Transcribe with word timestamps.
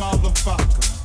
motherfucker. 0.00 0.99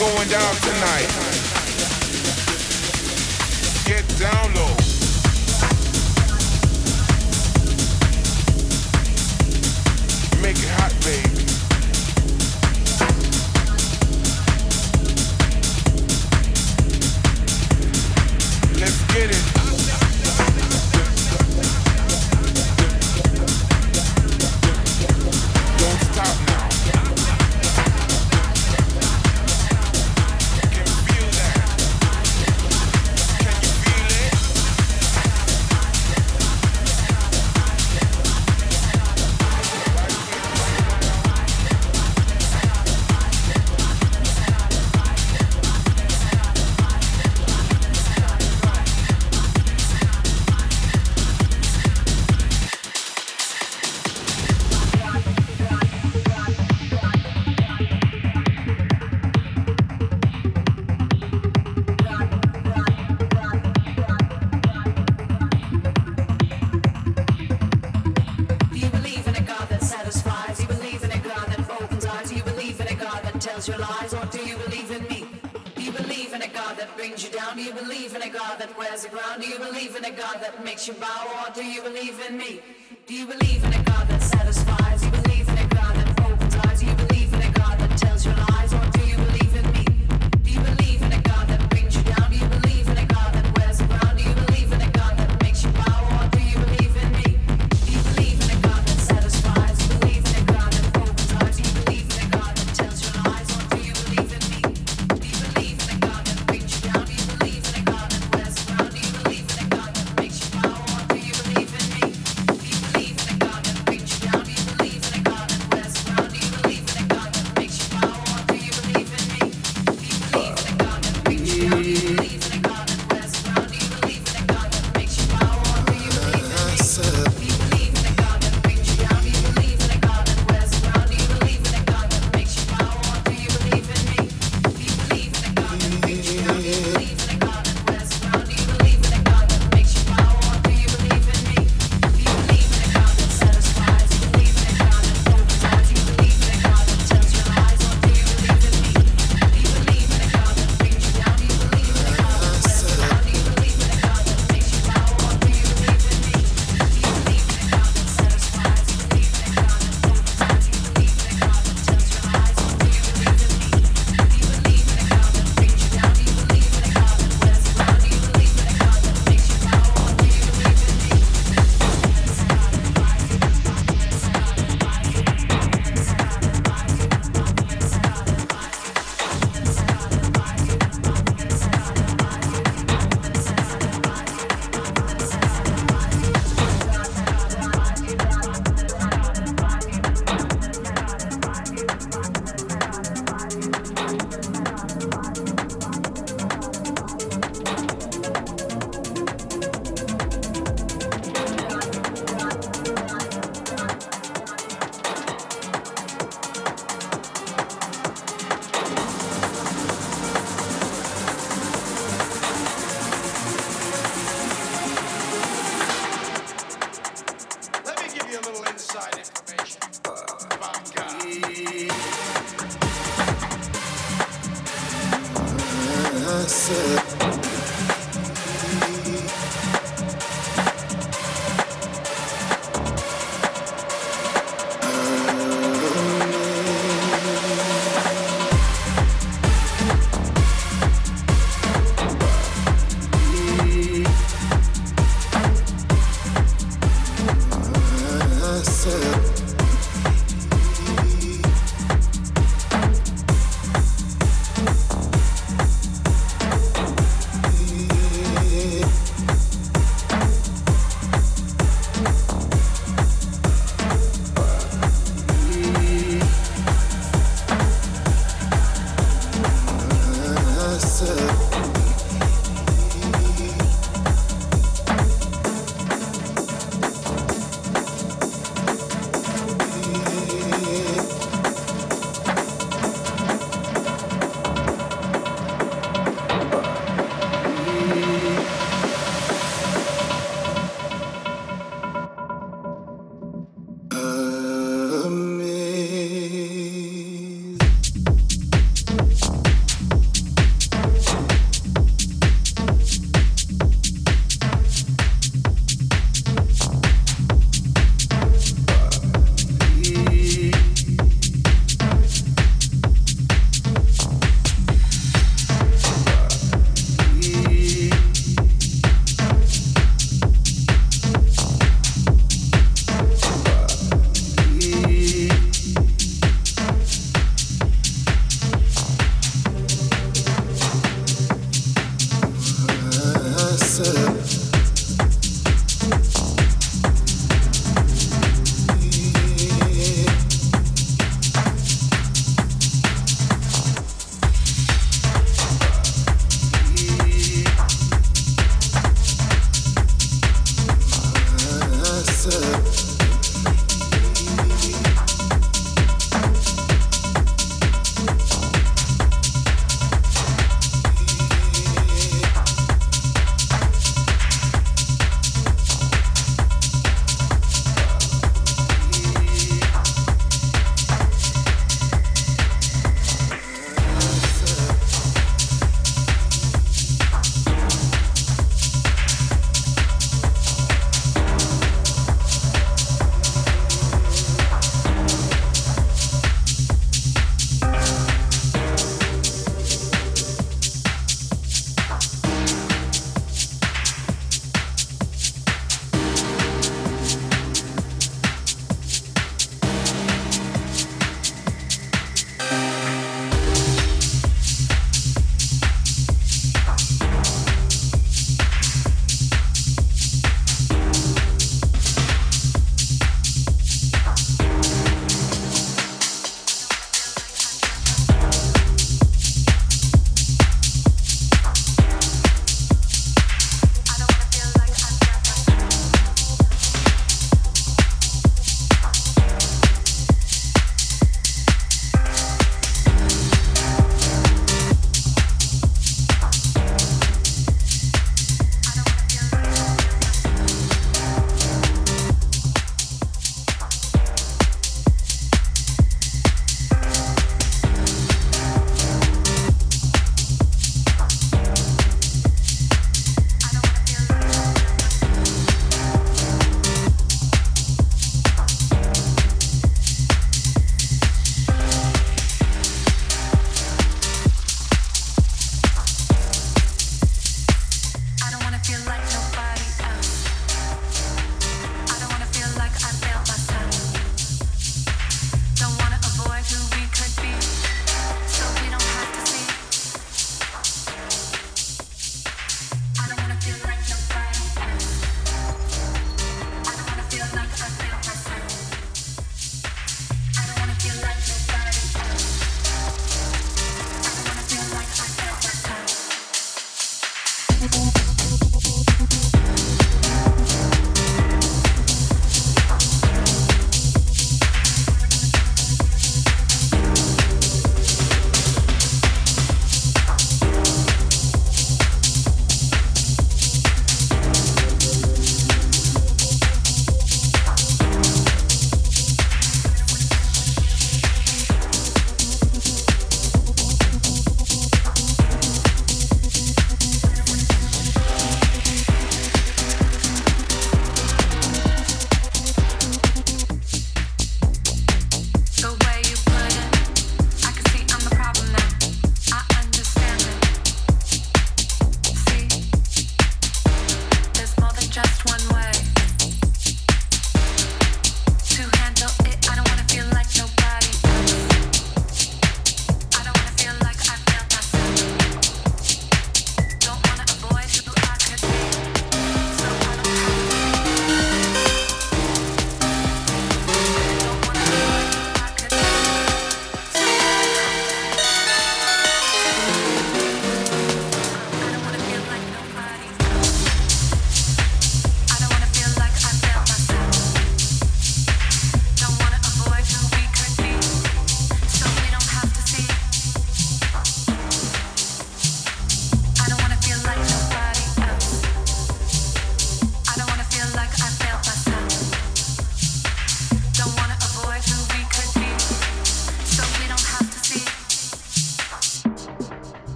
going 0.00 0.28
down 0.28 0.54
tonight. 0.62 1.10
Get 3.84 4.08
down 4.18 4.54
low. 4.54 4.79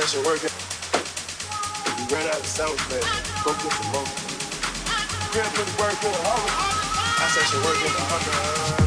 session 0.00 0.24
working. 0.24 0.48
We 1.98 2.14
ran 2.14 2.26
out 2.28 2.40
of 2.40 2.46
sound 2.46 2.78
man. 2.88 3.02
Go 3.44 3.52
get 3.52 3.70
some 3.70 3.92
more. 3.92 4.08
Grab 5.30 5.52
put 5.52 5.66
the 5.66 5.76
work 5.76 6.02
in 6.02 6.08
a 6.08 6.22
hundred. 6.24 6.56
I 7.20 7.28
session 7.28 7.60
working 7.62 7.92
a 7.94 8.04
hundred. 8.08 8.79